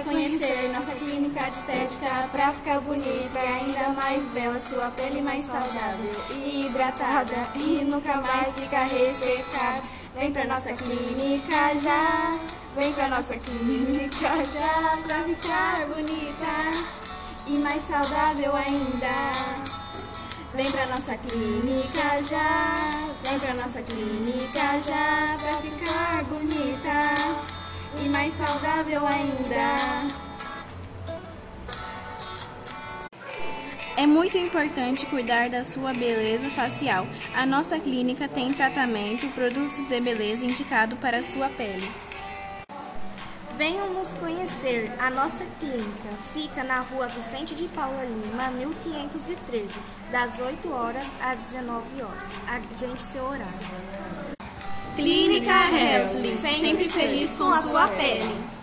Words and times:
Venha 0.00 0.04
conhecer 0.04 0.72
nossa 0.72 0.92
clínica 0.92 1.42
de 1.50 1.58
estética 1.58 2.28
pra 2.32 2.52
ficar 2.52 2.80
bonita 2.80 3.38
e 3.38 3.48
ainda 3.48 3.88
mais 3.90 4.24
bela, 4.32 4.58
sua 4.58 4.90
pele 4.90 5.20
mais 5.20 5.44
saudável 5.44 6.10
e 6.30 6.66
hidratada 6.66 7.48
e 7.56 7.84
nunca 7.84 8.16
mais 8.16 8.54
ficar 8.54 8.84
ressecada. 8.84 9.82
Vem 10.14 10.32
pra 10.32 10.46
nossa 10.46 10.72
clínica 10.72 11.78
já, 11.82 12.40
vem 12.76 12.92
pra 12.92 13.08
nossa 13.08 13.36
clínica 13.36 14.44
já 14.44 14.96
pra 15.02 15.22
ficar 15.24 15.86
bonita 15.86 16.70
e 17.46 17.58
mais 17.58 17.82
saudável 17.86 18.56
ainda. 18.56 19.70
Vem 20.54 20.70
pra 20.70 20.86
nossa 20.86 21.16
clínica 21.16 22.22
já, 22.28 22.74
vem 23.22 23.38
pra 23.38 23.54
nossa 23.54 23.82
clínica 23.82 24.78
já 24.80 25.34
pra 25.38 25.54
ficar 25.54 26.24
bonita 26.24 26.59
mais 28.20 28.34
saudável 28.34 29.06
ainda. 29.06 29.54
É 33.96 34.06
muito 34.06 34.36
importante 34.36 35.06
cuidar 35.06 35.48
da 35.48 35.64
sua 35.64 35.94
beleza 35.94 36.50
facial. 36.50 37.06
A 37.34 37.46
nossa 37.46 37.78
clínica 37.78 38.28
tem 38.28 38.52
tratamento, 38.52 39.26
produtos 39.28 39.78
de 39.88 40.00
beleza 40.02 40.44
indicado 40.44 40.96
para 40.96 41.16
a 41.18 41.22
sua 41.22 41.48
pele. 41.48 41.90
Venham 43.56 43.88
nos 43.94 44.12
conhecer. 44.12 44.92
A 44.98 45.08
nossa 45.08 45.46
clínica 45.58 46.10
fica 46.34 46.62
na 46.62 46.80
rua 46.80 47.06
Vicente 47.06 47.54
de 47.54 47.68
Paula 47.68 48.04
Lima, 48.04 48.50
1513, 48.50 49.78
das 50.12 50.38
8 50.38 50.70
horas 50.70 51.08
às 51.22 51.38
19 51.38 52.02
horas. 52.02 52.30
Agende 52.46 53.00
seu 53.00 53.24
horário. 53.24 53.80
Clínica 54.96 55.52
Helsley, 55.72 56.29
sempre 56.60 56.90
feliz 56.90 57.34
com 57.34 57.50
a 57.50 57.62
sua 57.62 57.88
pele. 57.88 58.59